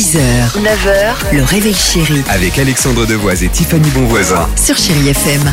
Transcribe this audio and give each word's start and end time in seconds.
6h, 0.00 0.18
9h, 0.62 1.34
le 1.36 1.42
réveil 1.42 1.74
chéri 1.74 2.22
Avec 2.30 2.58
Alexandre 2.58 3.04
Devoise 3.04 3.44
et 3.44 3.50
Tiffany 3.50 3.90
Bonvoisin. 3.90 4.48
sur 4.56 4.74
Chérie 4.74 5.10
FM.« 5.10 5.42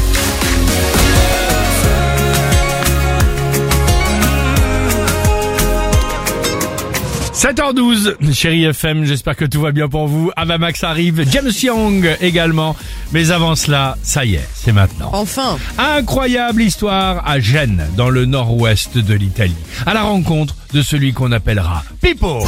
7h12, 7.34 8.34
chérie 8.34 8.64
FM, 8.64 9.04
j'espère 9.04 9.36
que 9.36 9.44
tout 9.44 9.60
va 9.60 9.74
bien 9.74 9.90
pour 9.90 10.08
vous. 10.08 10.32
Avamax 10.38 10.86
arrive, 10.86 11.26
James 11.30 11.52
Young 11.62 12.16
également. 12.22 12.74
Mais 13.12 13.32
avant 13.32 13.58
cela, 13.58 13.98
ça 14.02 14.24
y 14.24 14.36
est, 14.36 14.48
c'est 14.54 14.72
maintenant. 14.72 15.10
Enfin 15.12 15.58
Incroyable 15.78 16.62
histoire 16.62 17.28
à 17.28 17.42
Gênes, 17.42 17.86
dans 17.98 18.10
le 18.10 18.24
nord-ouest 18.24 18.98
de 18.98 19.14
l'Italie. 19.14 19.56
À 19.86 19.94
la 19.94 20.04
rencontre 20.04 20.56
de 20.74 20.82
celui 20.82 21.12
qu'on 21.12 21.34
appellera 21.34 21.84
Pippo. 22.02 22.40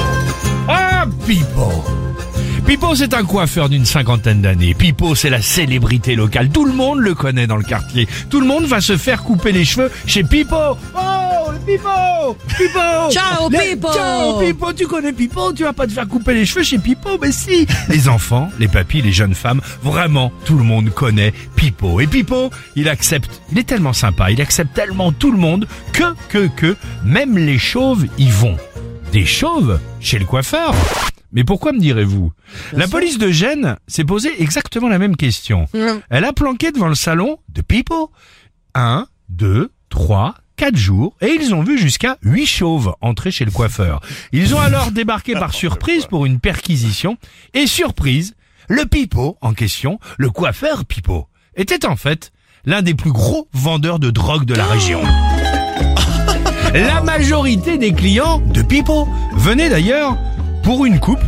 Pippo 1.25 1.83
Pippo, 2.65 2.93
c'est 2.93 3.13
un 3.15 3.23
coiffeur 3.23 3.67
d'une 3.69 3.85
cinquantaine 3.85 4.41
d'années. 4.41 4.75
Pippo, 4.75 5.15
c'est 5.15 5.29
la 5.31 5.41
célébrité 5.41 6.15
locale. 6.15 6.49
Tout 6.49 6.65
le 6.65 6.73
monde 6.73 6.99
le 6.99 7.15
connaît 7.15 7.47
dans 7.47 7.55
le 7.57 7.63
quartier. 7.63 8.07
Tout 8.29 8.39
le 8.39 8.45
monde 8.45 8.65
va 8.65 8.79
se 8.79 8.95
faire 8.95 9.23
couper 9.23 9.51
les 9.51 9.65
cheveux 9.65 9.89
chez 10.05 10.23
Pippo. 10.23 10.55
Oh, 10.95 11.51
le 11.51 11.57
Pippo 11.59 12.37
Pippo 12.57 12.79
Ciao, 13.11 13.49
Le- 13.49 13.57
Pippo 13.57 13.91
Ciao, 13.91 14.39
Pippo, 14.39 14.73
tu 14.73 14.85
connais 14.85 15.13
Pippo 15.13 15.51
Tu 15.53 15.63
vas 15.63 15.73
pas 15.73 15.87
te 15.87 15.93
faire 15.93 16.07
couper 16.07 16.35
les 16.35 16.45
cheveux 16.45 16.61
chez 16.63 16.77
Pippo 16.77 17.17
Mais 17.19 17.31
si 17.31 17.65
Les 17.89 18.07
enfants, 18.07 18.51
les 18.59 18.67
papis, 18.67 19.01
les 19.01 19.13
jeunes 19.13 19.33
femmes, 19.33 19.61
vraiment, 19.81 20.31
tout 20.45 20.57
le 20.57 20.63
monde 20.63 20.91
connaît 20.91 21.33
Pippo. 21.55 21.99
Et 22.01 22.07
Pippo, 22.07 22.51
il 22.75 22.87
accepte, 22.87 23.41
il 23.51 23.57
est 23.57 23.63
tellement 23.63 23.93
sympa, 23.93 24.29
il 24.29 24.41
accepte 24.41 24.75
tellement 24.75 25.11
tout 25.11 25.31
le 25.31 25.37
monde 25.39 25.65
que, 25.93 26.03
que, 26.29 26.47
que, 26.55 26.75
même 27.03 27.35
les 27.37 27.57
chauves 27.57 28.05
y 28.19 28.29
vont. 28.29 28.57
Des 29.11 29.25
chauves 29.25 29.79
chez 29.99 30.19
le 30.19 30.25
coiffeur 30.25 30.75
mais 31.31 31.43
pourquoi 31.43 31.73
me 31.73 31.79
direz-vous? 31.79 32.31
La 32.73 32.87
police 32.87 33.19
de 33.19 33.29
Gênes 33.29 33.77
s'est 33.87 34.03
posé 34.03 34.41
exactement 34.41 34.89
la 34.89 34.97
même 34.97 35.15
question. 35.15 35.67
Elle 36.09 36.25
a 36.25 36.33
planqué 36.33 36.71
devant 36.71 36.87
le 36.87 36.95
salon 36.95 37.37
de 37.49 37.61
Pippo 37.61 38.11
un, 38.73 39.07
deux, 39.29 39.71
trois, 39.89 40.33
quatre 40.55 40.75
jours 40.75 41.15
et 41.21 41.27
ils 41.27 41.53
ont 41.53 41.61
vu 41.61 41.77
jusqu'à 41.77 42.17
huit 42.23 42.47
chauves 42.47 42.95
entrer 43.01 43.29
chez 43.29 43.45
le 43.45 43.51
coiffeur. 43.51 44.01
Ils 44.31 44.55
ont 44.55 44.59
alors 44.59 44.91
débarqué 44.91 45.33
par 45.33 45.53
surprise 45.53 46.07
pour 46.07 46.25
une 46.25 46.39
perquisition 46.39 47.15
et 47.53 47.67
surprise, 47.67 48.35
le 48.67 48.85
Pippo 48.87 49.37
en 49.41 49.53
question, 49.53 49.99
le 50.17 50.31
coiffeur 50.31 50.85
Pippo, 50.85 51.27
était 51.55 51.85
en 51.85 51.95
fait 51.95 52.31
l'un 52.65 52.81
des 52.81 52.95
plus 52.95 53.11
gros 53.11 53.47
vendeurs 53.53 53.99
de 53.99 54.09
drogue 54.09 54.45
de 54.45 54.55
la 54.55 54.65
région. 54.65 55.01
La 56.73 57.01
majorité 57.01 57.77
des 57.77 57.93
clients 57.93 58.41
de 58.53 58.61
Pippo 58.61 59.07
venaient 59.35 59.69
d'ailleurs 59.69 60.17
pour 60.63 60.85
une 60.85 60.99
coupe 60.99 61.23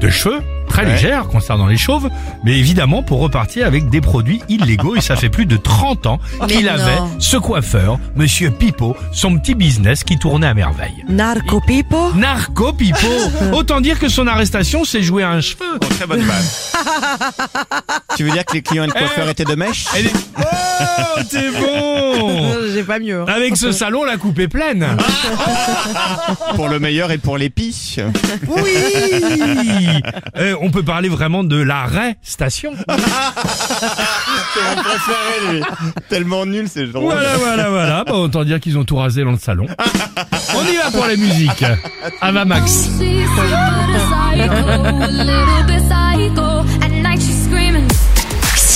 de 0.00 0.10
cheveux 0.10 0.40
très 0.68 0.84
légère 0.84 1.26
concernant 1.28 1.66
les 1.66 1.76
chauves, 1.76 2.08
mais 2.44 2.58
évidemment 2.58 3.02
pour 3.02 3.20
repartir 3.20 3.66
avec 3.66 3.88
des 3.88 4.00
produits 4.00 4.42
illégaux 4.48 4.94
et 4.94 5.00
ça 5.00 5.16
fait 5.16 5.28
plus 5.30 5.46
de 5.46 5.56
30 5.56 6.06
ans 6.06 6.20
qu'il 6.48 6.64
Mais 6.64 6.68
avait 6.68 6.98
ce 7.18 7.36
coiffeur, 7.36 7.98
monsieur 8.14 8.50
Pipo, 8.50 8.96
son 9.12 9.38
petit 9.38 9.54
business 9.54 10.04
qui 10.04 10.18
tournait 10.18 10.46
à 10.46 10.54
merveille. 10.54 11.04
Narco 11.08 11.60
Pipo 11.60 12.12
Narco 12.14 12.72
Pipo 12.72 13.06
Autant 13.54 13.80
dire 13.80 13.98
que 13.98 14.08
son 14.08 14.26
arrestation 14.26 14.84
s'est 14.84 15.02
jouée 15.02 15.22
à 15.22 15.30
un 15.30 15.40
cheveu. 15.40 15.78
Très 15.80 16.06
bonne. 16.06 16.22
tu 18.16 18.24
veux 18.24 18.30
dire 18.30 18.44
que 18.44 18.54
les 18.54 18.62
clients 18.62 18.84
et 18.84 18.86
le 18.86 18.92
coiffeur 18.92 19.28
étaient 19.28 19.44
de 19.44 19.54
mèche 19.54 19.84
Elle 19.96 20.06
est... 20.06 20.12
Oh, 20.38 21.20
t'es 21.30 21.50
bon 21.50 22.54
J'ai 22.72 22.82
pas 22.82 22.98
mieux. 22.98 23.20
hein. 23.22 23.26
Avec 23.28 23.56
ce 23.56 23.72
salon, 23.72 24.04
la 24.04 24.16
coupe 24.16 24.38
est 24.38 24.48
pleine. 24.48 24.86
Pour 26.54 26.68
le 26.68 26.78
meilleur 26.78 27.10
et 27.10 27.18
pour 27.18 27.36
l'épi. 27.38 27.96
Oui 28.48 28.72
Euh, 30.36 30.54
On 30.60 30.70
peut 30.70 30.82
parler 30.82 31.08
vraiment 31.08 31.44
de 31.44 31.56
l'arrêt-station. 31.60 32.72
C'est 32.88 34.76
mon 34.76 34.82
préféré, 34.82 35.52
lui. 35.52 35.62
Tellement 36.08 36.46
nul, 36.46 36.66
c'est 36.68 36.86
drôle. 36.86 37.12
Voilà, 37.12 37.36
voilà, 37.36 37.68
voilà. 37.70 38.04
Bah, 38.04 38.14
autant 38.14 38.44
dire 38.44 38.58
qu'ils 38.60 38.78
ont 38.78 38.84
tout 38.84 38.96
rasé 38.96 39.22
dans 39.24 39.32
le 39.32 39.38
salon. 39.38 39.66
On 40.54 40.64
y 40.64 40.76
va 40.76 40.90
pour 40.90 41.06
la 41.06 41.16
musique. 41.16 41.64
Ava 42.20 42.44
Max. 42.44 42.88
She's 42.98 43.26
a 43.38 43.88
psycho, 43.98 44.54
a 45.02 45.06
little 45.08 45.64
bit 45.66 45.82